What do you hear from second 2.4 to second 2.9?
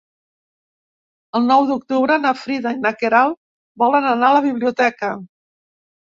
Frida i